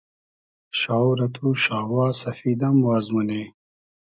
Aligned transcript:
شاو 0.79 1.09
رۂ 1.17 1.27
تو 1.35 1.45
شاوا 1.63 2.05
سئفید 2.21 2.59
ام 2.67 2.77
واز 2.85 3.05
مونی 3.13 3.43